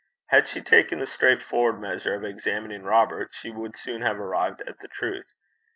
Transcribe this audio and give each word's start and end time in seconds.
Had 0.29 0.47
she 0.47 0.61
taken 0.61 0.97
the 0.97 1.05
straightforward 1.05 1.79
measure 1.79 2.15
of 2.15 2.23
examining 2.25 2.81
Robert, 2.81 3.29
she 3.35 3.51
would 3.51 3.77
soon 3.77 4.01
have 4.01 4.17
arrived 4.19 4.63
at 4.65 4.79
the 4.79 4.87
truth. 4.87 5.31